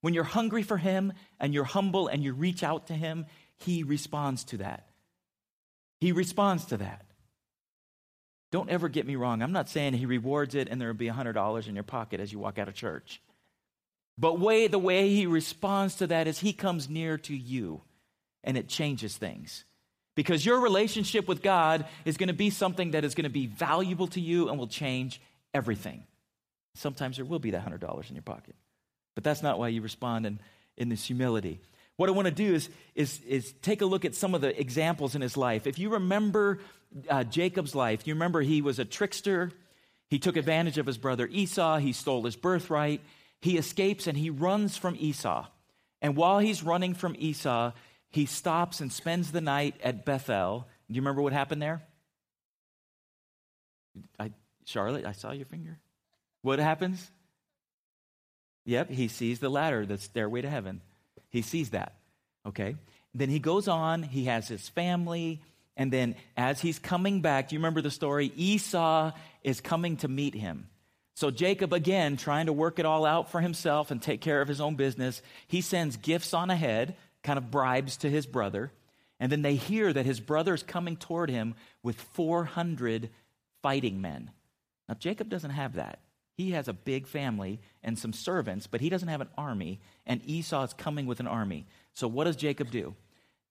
[0.00, 3.26] When you're hungry for Him and you're humble and you reach out to Him,
[3.64, 4.86] He responds to that.
[6.00, 7.04] He responds to that.
[8.52, 9.42] Don't ever get me wrong.
[9.42, 12.32] I'm not saying He rewards it and there will be $100 in your pocket as
[12.32, 13.20] you walk out of church.
[14.18, 17.80] But way, the way He responds to that is He comes near to you
[18.44, 19.64] and it changes things.
[20.14, 23.46] Because your relationship with God is going to be something that is going to be
[23.46, 25.20] valuable to you and will change
[25.52, 26.04] everything.
[26.74, 28.54] Sometimes there will be that $100 in your pocket.
[29.14, 30.38] But that's not why you respond in,
[30.76, 31.60] in this humility.
[31.96, 34.58] What I want to do is, is, is take a look at some of the
[34.58, 35.66] examples in his life.
[35.66, 36.58] If you remember
[37.08, 39.52] uh, Jacob's life, you remember he was a trickster.
[40.08, 41.78] He took advantage of his brother Esau.
[41.78, 43.00] He stole his birthright.
[43.40, 45.46] He escapes and he runs from Esau.
[46.02, 47.72] And while he's running from Esau,
[48.10, 50.66] he stops and spends the night at Bethel.
[50.88, 51.82] Do you remember what happened there?
[54.18, 54.32] I,
[54.64, 55.78] Charlotte, I saw your finger.
[56.42, 57.10] What happens?
[58.66, 60.80] Yep, he sees the ladder, the stairway to heaven.
[61.34, 61.94] He sees that.
[62.46, 62.76] Okay.
[63.12, 65.42] Then he goes on, he has his family,
[65.76, 68.32] and then as he's coming back, do you remember the story?
[68.36, 69.10] Esau
[69.42, 70.68] is coming to meet him.
[71.14, 74.46] So Jacob, again, trying to work it all out for himself and take care of
[74.46, 76.94] his own business, he sends gifts on ahead
[77.24, 78.70] kind of bribes to his brother.
[79.18, 83.10] And then they hear that his brother is coming toward him with 400
[83.60, 84.30] fighting men.
[84.88, 85.98] Now, Jacob doesn't have that.
[86.36, 90.20] He has a big family and some servants, but he doesn't have an army, and
[90.24, 91.66] Esau is coming with an army.
[91.94, 92.94] So, what does Jacob do?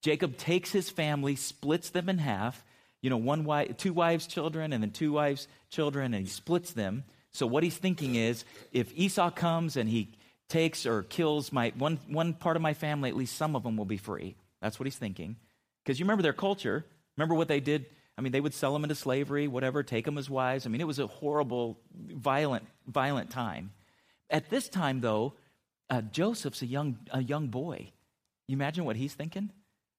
[0.02, 2.62] Jacob takes his family, splits them in half,
[3.00, 6.72] you know, one wife, two wives' children, and then two wives' children, and he splits
[6.72, 7.04] them.
[7.32, 10.12] So, what he's thinking is if Esau comes and he
[10.48, 13.76] takes or kills my one, one part of my family, at least some of them
[13.76, 14.36] will be free.
[14.60, 15.36] That's what he's thinking.
[15.82, 16.84] Because you remember their culture.
[17.16, 17.86] Remember what they did?
[18.16, 20.66] I mean, they would sell them into slavery, whatever, take them as wives.
[20.66, 23.72] I mean, it was a horrible, violent, violent time.
[24.30, 25.34] At this time, though,
[25.90, 27.92] uh, Joseph's a young, a young boy.
[28.48, 29.50] You imagine what he's thinking?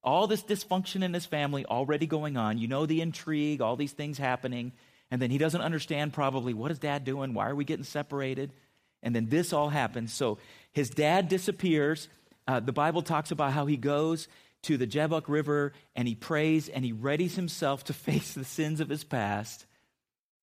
[0.03, 2.57] All this dysfunction in his family already going on.
[2.57, 4.71] You know the intrigue, all these things happening.
[5.09, 7.33] And then he doesn't understand probably what is dad doing?
[7.33, 8.53] Why are we getting separated?
[9.01, 10.13] And then this all happens.
[10.13, 10.39] So
[10.73, 12.07] his dad disappears.
[12.47, 14.27] Uh, the Bible talks about how he goes
[14.63, 18.79] to the Jabbok River and he prays and he readies himself to face the sins
[18.79, 19.65] of his past.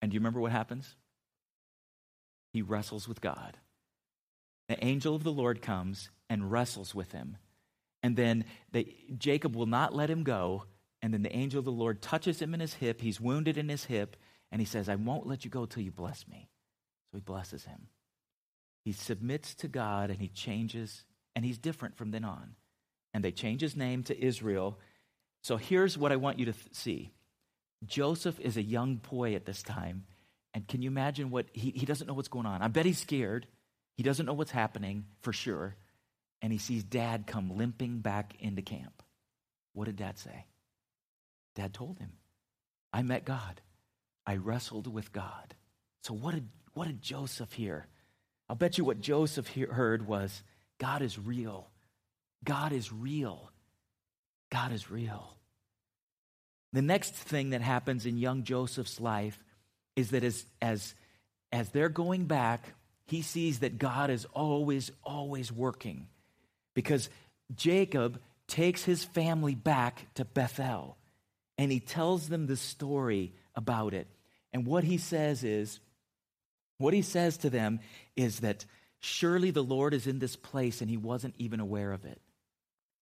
[0.01, 0.95] And do you remember what happens?
[2.53, 3.57] He wrestles with God.
[4.69, 7.37] The angel of the Lord comes and wrestles with him.
[8.03, 10.65] And then the, Jacob will not let him go.
[11.03, 13.01] And then the angel of the Lord touches him in his hip.
[13.01, 14.17] He's wounded in his hip.
[14.51, 16.49] And he says, I won't let you go till you bless me.
[17.11, 17.89] So he blesses him.
[18.85, 21.05] He submits to God and he changes,
[21.37, 22.57] and he's different from then on.
[23.15, 24.79] And they change his name to Israel.
[25.43, 27.13] So here's what I want you to th- see
[27.85, 30.05] Joseph is a young boy at this time.
[30.55, 32.63] And can you imagine what he, he doesn't know what's going on?
[32.63, 33.47] I bet he's scared.
[33.97, 35.77] He doesn't know what's happening for sure.
[36.41, 39.03] And he sees dad come limping back into camp.
[39.73, 40.47] What did dad say?
[41.55, 42.13] Dad told him,
[42.93, 43.61] I met God.
[44.27, 45.55] I wrestled with God.
[46.03, 47.87] So what did, what did Joseph hear?
[48.49, 50.43] I'll bet you what Joseph he- heard was
[50.79, 51.71] God is real.
[52.45, 53.51] God is real.
[54.51, 55.37] God is real.
[56.73, 59.43] The next thing that happens in young Joseph's life
[59.97, 60.95] is that as, as,
[61.51, 62.75] as they're going back,
[63.07, 66.07] he sees that God is always, always working.
[66.75, 67.11] Because
[67.55, 70.97] Jacob takes his family back to Bethel
[71.59, 74.07] and he tells them the story about it.
[74.53, 75.81] And what he says is,
[76.79, 77.81] what he says to them
[78.17, 78.65] is that
[79.01, 82.21] surely the Lord is in this place and he wasn't even aware of it.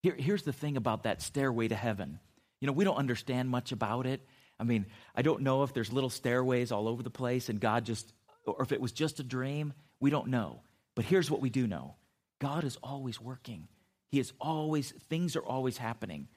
[0.02, 2.18] Here, here's the thing about that stairway to heaven.
[2.60, 4.20] You know, we don't understand much about it.
[4.60, 7.86] I mean, I don't know if there's little stairways all over the place and God
[7.86, 8.12] just,
[8.44, 9.72] or if it was just a dream.
[10.00, 10.60] We don't know.
[10.94, 11.96] But here's what we do know
[12.40, 13.68] God is always working.
[14.10, 16.28] He is always, things are always happening.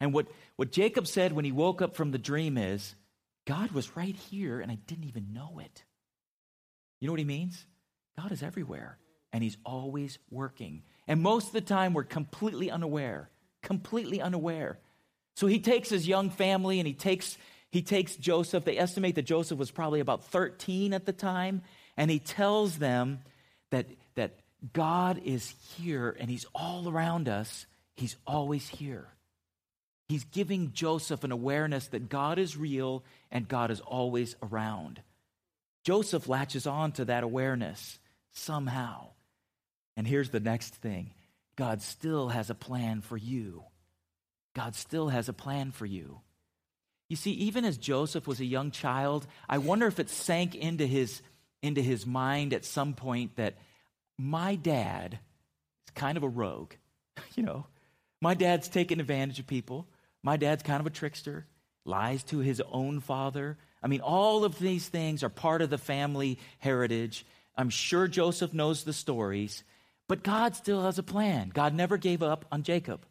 [0.00, 2.94] And what, what Jacob said when he woke up from the dream is,
[3.46, 5.84] God was right here and I didn't even know it.
[7.00, 7.66] You know what he means?
[8.16, 8.98] God is everywhere
[9.32, 10.82] and he's always working.
[11.08, 13.30] And most of the time, we're completely unaware,
[13.62, 14.78] completely unaware.
[15.34, 17.38] So he takes his young family and he takes,
[17.72, 18.64] he takes Joseph.
[18.64, 21.62] They estimate that Joseph was probably about 13 at the time.
[21.96, 23.20] And he tells them
[23.70, 24.34] that, that
[24.74, 27.64] God is here and he's all around us.
[27.96, 29.08] He's always here.
[30.06, 35.00] He's giving Joseph an awareness that God is real and God is always around.
[35.82, 37.98] Joseph latches on to that awareness
[38.32, 39.08] somehow.
[39.96, 41.12] And here's the next thing
[41.56, 43.64] God still has a plan for you.
[44.54, 46.20] God still has a plan for you.
[47.12, 50.86] You see, even as Joseph was a young child, I wonder if it sank into
[50.86, 51.20] his,
[51.60, 53.58] into his mind at some point that
[54.16, 55.18] my dad
[55.86, 56.72] is kind of a rogue.
[57.34, 57.66] you know,
[58.22, 59.86] my dad's taking advantage of people.
[60.22, 61.44] My dad's kind of a trickster,
[61.84, 63.58] lies to his own father.
[63.82, 67.26] I mean, all of these things are part of the family heritage.
[67.54, 69.64] I'm sure Joseph knows the stories.
[70.08, 71.50] But God still has a plan.
[71.52, 73.04] God never gave up on Jacob.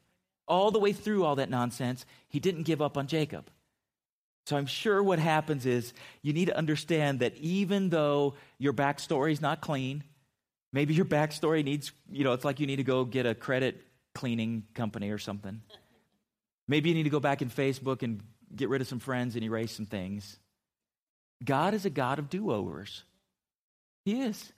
[0.47, 3.51] All the way through all that nonsense, he didn't give up on Jacob.
[4.45, 9.31] So I'm sure what happens is you need to understand that even though your backstory
[9.31, 10.03] is not clean,
[10.73, 13.81] maybe your backstory needs, you know, it's like you need to go get a credit
[14.15, 15.61] cleaning company or something.
[16.67, 18.21] Maybe you need to go back in Facebook and
[18.55, 20.37] get rid of some friends and erase some things.
[21.43, 23.03] God is a God of do overs.
[24.05, 24.51] He is.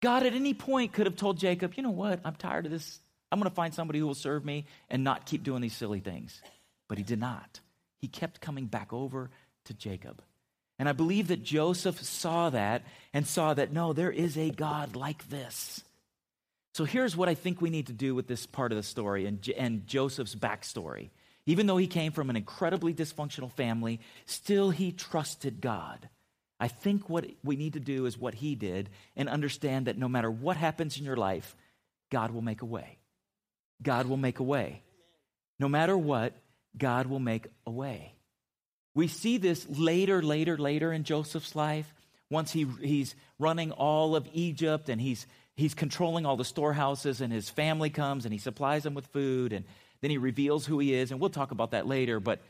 [0.00, 2.20] God at any point could have told Jacob, you know what?
[2.24, 3.00] I'm tired of this.
[3.30, 6.00] I'm going to find somebody who will serve me and not keep doing these silly
[6.00, 6.42] things.
[6.88, 7.60] But he did not.
[8.02, 9.30] He kept coming back over
[9.64, 10.22] to Jacob.
[10.78, 12.82] And I believe that Joseph saw that
[13.14, 15.80] and saw that, no, there is a God like this.
[16.74, 19.26] So here's what I think we need to do with this part of the story
[19.26, 21.10] and, and Joseph's backstory.
[21.46, 26.08] Even though he came from an incredibly dysfunctional family, still he trusted God.
[26.58, 30.08] I think what we need to do is what he did and understand that no
[30.08, 31.56] matter what happens in your life,
[32.10, 32.98] God will make a way.
[33.82, 34.82] God will make a way.
[35.58, 36.34] No matter what,
[36.76, 38.14] God will make a way.
[38.94, 41.92] We see this later, later, later in Joseph's life.
[42.30, 47.32] Once he, he's running all of Egypt and he's, he's controlling all the storehouses, and
[47.32, 49.64] his family comes and he supplies them with food, and
[50.00, 51.10] then he reveals who he is.
[51.10, 52.20] And we'll talk about that later.
[52.20, 52.40] But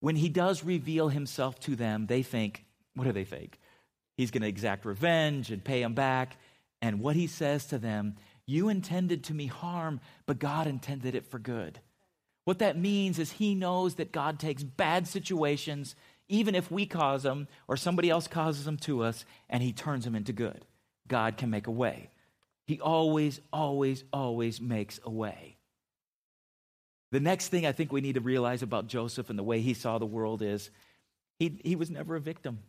[0.00, 3.58] when he does reveal himself to them, they think, what do they think?
[4.16, 6.36] He's going to exact revenge and pay them back.
[6.80, 8.16] And what he says to them,
[8.46, 11.80] you intended to me harm, but God intended it for good.
[12.48, 15.94] What that means is he knows that God takes bad situations,
[16.30, 20.06] even if we cause them or somebody else causes them to us, and he turns
[20.06, 20.64] them into good.
[21.06, 22.08] God can make a way.
[22.66, 25.58] He always, always, always makes a way.
[27.12, 29.74] The next thing I think we need to realize about Joseph and the way he
[29.74, 30.70] saw the world is
[31.38, 32.60] he, he was never a victim.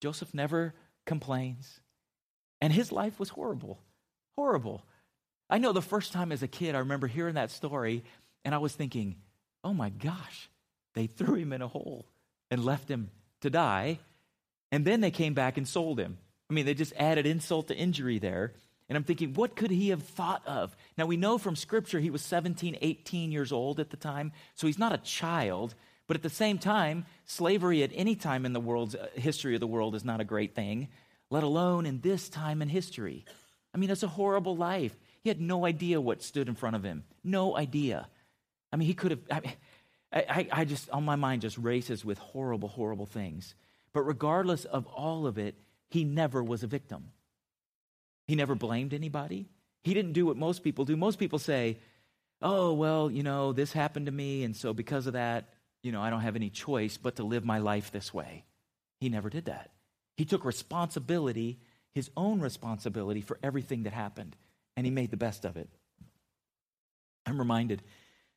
[0.00, 0.74] Joseph never
[1.06, 1.78] complains.
[2.60, 3.78] And his life was horrible.
[4.34, 4.84] Horrible.
[5.48, 8.02] I know the first time as a kid, I remember hearing that story,
[8.44, 9.16] and I was thinking,
[9.64, 10.50] oh my gosh,
[10.94, 12.06] they threw him in a hole
[12.50, 13.98] and left him to die.
[14.70, 16.18] And then they came back and sold him.
[16.50, 18.52] I mean, they just added insult to injury there.
[18.88, 20.76] And I'm thinking, what could he have thought of?
[20.98, 24.66] Now, we know from Scripture he was 17, 18 years old at the time, so
[24.66, 25.74] he's not a child.
[26.06, 29.60] But at the same time, slavery at any time in the world's uh, history of
[29.60, 30.88] the world is not a great thing,
[31.30, 33.24] let alone in this time in history.
[33.74, 34.94] I mean, it's a horrible life.
[35.22, 37.04] He had no idea what stood in front of him.
[37.24, 38.08] No idea.
[38.72, 39.20] I mean, he could have.
[39.30, 39.54] I,
[40.12, 43.54] I, I just, on my mind, just races with horrible, horrible things.
[43.92, 45.56] But regardless of all of it,
[45.90, 47.10] he never was a victim.
[48.26, 49.46] He never blamed anybody.
[49.82, 50.96] He didn't do what most people do.
[50.96, 51.78] Most people say,
[52.40, 55.48] oh, well, you know, this happened to me, and so because of that,
[55.82, 58.44] you know, I don't have any choice but to live my life this way.
[59.00, 59.70] He never did that.
[60.16, 61.58] He took responsibility,
[61.92, 64.36] his own responsibility for everything that happened,
[64.76, 65.68] and he made the best of it.
[67.26, 67.82] I'm reminded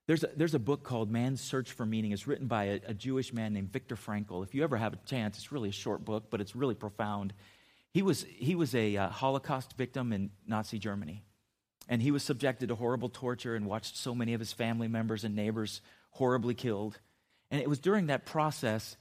[0.08, 2.12] there's a, there's a book called Man's Search for Meaning.
[2.12, 4.44] It's written by a, a Jewish man named Viktor Frankl.
[4.44, 7.34] If you ever have a chance, it's really a short book, but it's really profound.
[7.92, 11.24] He was, he was a uh, Holocaust victim in Nazi Germany.
[11.88, 15.24] And he was subjected to horrible torture and watched so many of his family members
[15.24, 17.00] and neighbors horribly killed.
[17.52, 18.98] And it was during that process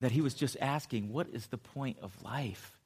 [0.00, 2.78] that he was just asking, What is the point of life?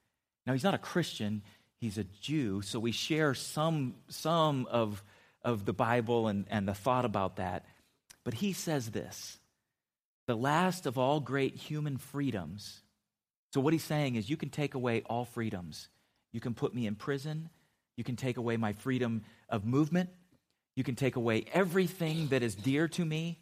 [0.46, 1.42] Now, he's not a Christian,
[1.76, 5.02] he's a Jew, so we share some, some of
[5.42, 7.64] of the Bible and, and the thought about that.
[8.24, 9.38] But he says this
[10.26, 12.82] the last of all great human freedoms.
[13.54, 15.88] So, what he's saying is, you can take away all freedoms.
[16.32, 17.48] You can put me in prison.
[17.96, 20.10] You can take away my freedom of movement.
[20.76, 23.40] You can take away everything that is dear to me.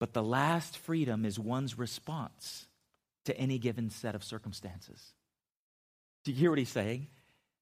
[0.00, 2.66] But the last freedom is one's response
[3.26, 5.12] to any given set of circumstances.
[6.24, 7.08] Do you hear what he's saying?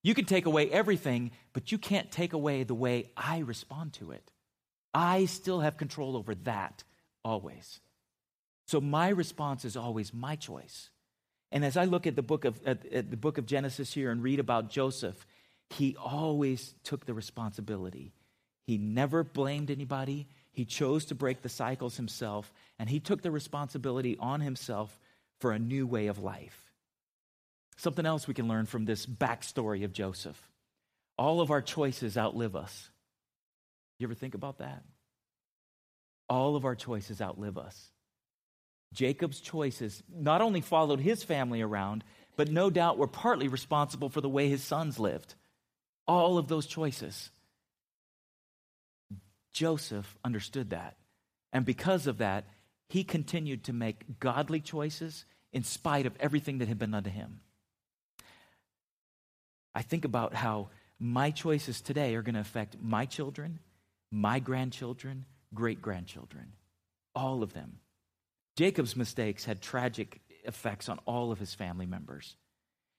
[0.03, 4.13] You can take away everything, but you can't take away the way I respond to
[4.13, 4.31] it.
[4.95, 6.85] I still have control over that
[7.25, 7.81] always.
[8.67, 10.91] So my response is always my choice.
[11.51, 14.11] And as I look at the book of at, at the book of Genesis here
[14.11, 15.27] and read about Joseph,
[15.71, 18.13] he always took the responsibility.
[18.67, 20.29] He never blamed anybody.
[20.53, 24.99] He chose to break the cycles himself, and he took the responsibility on himself
[25.41, 26.67] for a new way of life.
[27.79, 30.49] Something else we can learn from this backstory of Joseph
[31.19, 32.91] all of our choices outlive us.
[33.99, 34.85] You ever think about that?
[36.29, 37.91] All of our choices outlive us.
[38.95, 42.05] Jacob's choices not only followed his family around,
[42.37, 45.35] but no doubt were partly responsible for the way his sons lived.
[46.07, 47.31] All of those choices.
[49.53, 50.97] Joseph understood that.
[51.53, 52.45] And because of that,
[52.88, 57.11] he continued to make godly choices in spite of everything that had been done to
[57.11, 57.41] him.
[59.79, 63.61] I think about how my choices today are going to affect my children,
[64.11, 66.55] my grandchildren, great grandchildren,
[67.14, 67.79] all of them.
[68.57, 72.35] Jacob's mistakes had tragic effects on all of his family members.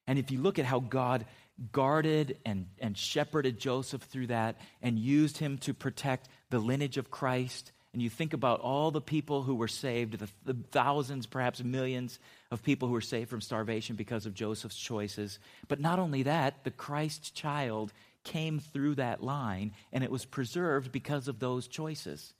[0.06, 1.26] And if you look at how God
[1.70, 7.10] guarded and, and shepherded Joseph through that and used him to protect the lineage of
[7.10, 11.62] Christ and you think about all the people who were saved, the, the, thousands, perhaps
[11.62, 12.20] millions
[12.52, 15.40] of people who were saved from starvation because of Joseph's choices.
[15.66, 20.92] But not only that, the Christ child came through that line and it was preserved
[20.92, 22.32] because of those choices.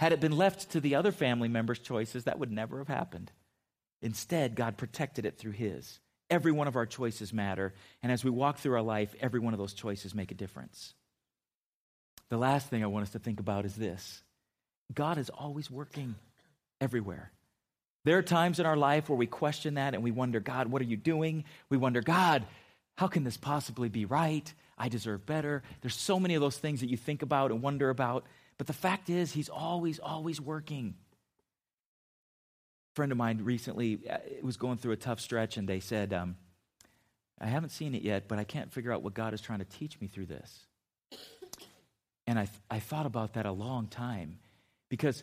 [0.00, 3.30] Had it been left to the other family members' choices, that would never have happened.
[4.00, 6.00] Instead, God protected it through His.
[6.30, 9.54] Every one of our choices matter, and as we walk through our life, every one
[9.54, 10.94] of those choices make a difference.
[12.28, 14.23] The last thing I want us to think about is this
[14.92, 16.14] God is always working
[16.80, 17.30] everywhere.
[18.04, 20.82] There are times in our life where we question that and we wonder, God, what
[20.82, 21.44] are you doing?
[21.70, 22.44] We wonder, God,
[22.96, 24.52] how can this possibly be right?
[24.76, 25.62] I deserve better.
[25.80, 28.26] There's so many of those things that you think about and wonder about.
[28.58, 30.94] But the fact is, He's always, always working.
[32.92, 36.12] A friend of mine recently uh, was going through a tough stretch, and they said,
[36.12, 36.36] um,
[37.40, 39.64] I haven't seen it yet, but I can't figure out what God is trying to
[39.64, 40.66] teach me through this.
[42.26, 44.38] And I, I thought about that a long time.
[44.88, 45.22] Because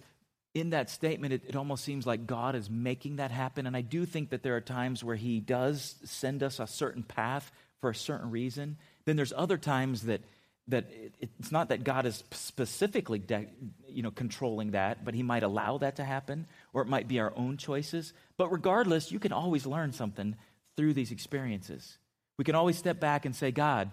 [0.54, 3.66] in that statement, it, it, almost seems like God is making that happen.
[3.66, 7.04] And I do think that there are times where He does send us a certain
[7.04, 8.78] path for a certain reason.
[9.06, 10.22] Then there's other times that
[10.68, 13.48] that it, it's not that God is specifically de-
[13.88, 17.20] you know controlling that, but He might allow that to happen, or it might be
[17.20, 18.14] our own choices.
[18.38, 20.36] But regardless, you can always learn something
[20.76, 21.98] through these experiences.
[22.38, 23.92] We can always step back and say, God,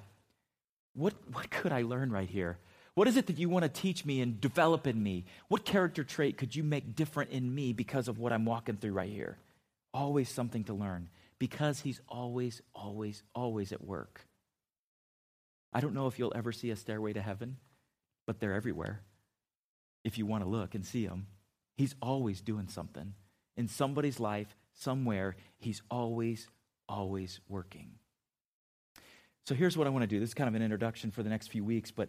[0.94, 2.58] what what could I learn right here?
[2.98, 5.24] What is it that you want to teach me and develop in me?
[5.46, 8.90] What character trait could you make different in me because of what I'm walking through
[8.90, 9.38] right here?
[9.94, 14.22] Always something to learn because he's always, always, always at work.
[15.72, 17.58] I don't know if you'll ever see a stairway to heaven,
[18.26, 19.02] but they're everywhere.
[20.02, 21.28] If you want to look and see them,
[21.76, 23.14] He's always doing something.
[23.56, 26.48] In somebody's life, somewhere, He's always,
[26.88, 27.92] always working.
[29.46, 30.18] So here's what I want to do.
[30.18, 32.08] This is kind of an introduction for the next few weeks, but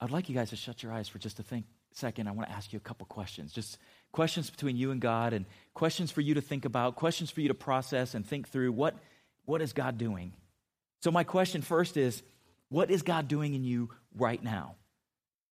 [0.00, 2.28] I'd like you guys to shut your eyes for just a think, second.
[2.28, 3.52] I want to ask you a couple questions.
[3.52, 3.78] Just
[4.12, 5.44] questions between you and God and
[5.74, 8.72] questions for you to think about, questions for you to process and think through.
[8.72, 8.94] What,
[9.44, 10.32] what is God doing?
[11.02, 12.22] So, my question first is
[12.68, 14.76] what is God doing in you right now?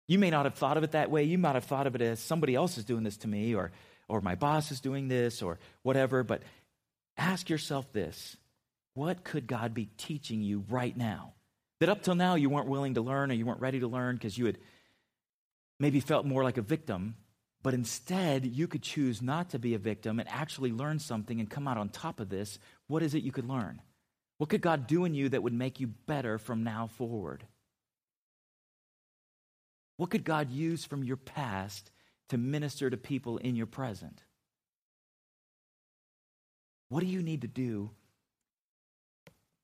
[0.08, 1.24] You may not have thought of it that way.
[1.24, 3.72] You might have thought of it as somebody else is doing this to me, or,
[4.08, 6.24] or my boss is doing this, or whatever.
[6.24, 6.44] But
[7.18, 8.38] ask yourself this
[8.94, 11.34] what could God be teaching you right now?
[11.80, 14.16] That up till now you weren't willing to learn or you weren't ready to learn
[14.16, 14.58] because you had
[15.80, 17.16] maybe felt more like a victim,
[17.64, 21.50] but instead you could choose not to be a victim and actually learn something and
[21.50, 22.60] come out on top of this.
[22.88, 23.82] What is it you could learn?
[24.38, 27.46] What could God do in you that would make you better from now forward?
[29.98, 31.92] What could God use from your past
[32.30, 34.24] to minister to people in your present?
[36.88, 37.92] What do you need to do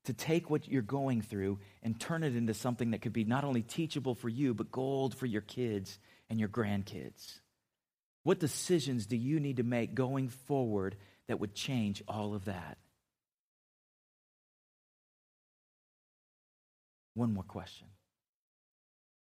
[0.06, 3.44] to take what you're going through and turn it into something that could be not
[3.44, 5.98] only teachable for you, but gold for your kids
[6.28, 7.40] and your grandkids?
[8.22, 10.96] What decisions do you need to make going forward
[11.28, 12.78] that would change all of that?
[17.14, 17.86] One more question.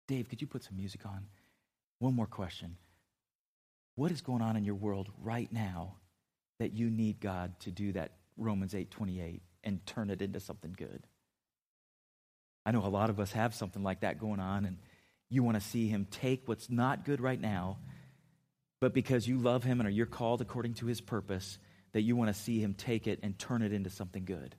[0.07, 1.25] Dave, could you put some music on?
[1.99, 2.77] One more question.
[3.95, 5.95] What is going on in your world right now
[6.59, 11.03] that you need God to do that Romans 8:28 and turn it into something good?
[12.65, 14.77] I know a lot of us have something like that going on and
[15.29, 17.77] you want to see him take what's not good right now,
[18.81, 21.59] but because you love him and are you're called according to his purpose,
[21.93, 24.55] that you want to see him take it and turn it into something good.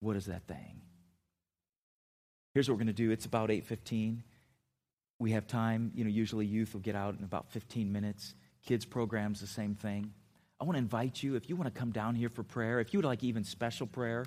[0.00, 0.82] What is that thing?
[2.54, 3.10] Here's what we're going to do.
[3.10, 4.22] It's about 8:15.
[5.18, 8.34] We have time, you know, usually youth will get out in about 15 minutes.
[8.66, 10.12] Kids programs the same thing.
[10.62, 12.94] I want to invite you if you want to come down here for prayer, if
[12.94, 14.24] you would like even special prayer,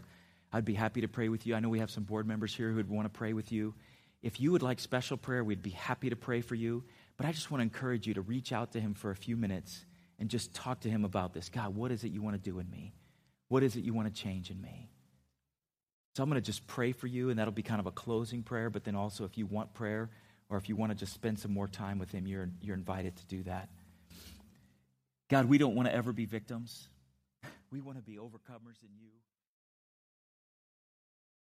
[0.52, 1.56] I'd be happy to pray with you.
[1.56, 3.74] I know we have some board members here who would want to pray with you.
[4.22, 6.84] If you would like special prayer, we'd be happy to pray for you.
[7.16, 9.38] But I just want to encourage you to reach out to him for a few
[9.38, 9.86] minutes
[10.20, 11.48] and just talk to him about this.
[11.48, 12.92] God, what is it you want to do in me?
[13.48, 14.90] What is it you want to change in me?
[16.18, 18.44] So I'm going to just pray for you, and that'll be kind of a closing
[18.44, 18.70] prayer.
[18.70, 20.10] But then also, if you want prayer
[20.50, 23.16] or if you want to just spend some more time with Him, you're, you're invited
[23.16, 23.70] to do that.
[25.28, 26.88] God, we don't want to ever be victims.
[27.72, 29.10] We want to be overcomers in you.